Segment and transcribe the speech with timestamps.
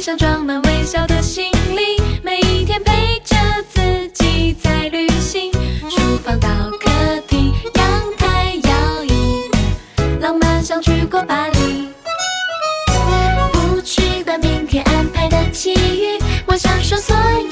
[0.00, 3.36] 上装满微笑的行李，每一天陪着
[3.68, 5.52] 自己在旅行。
[5.90, 6.48] 厨房到
[6.80, 9.50] 客厅，阳台摇椅，
[10.18, 11.90] 浪漫像去过巴黎。
[13.52, 17.49] 不去管明天安排的奇遇，我享受所有。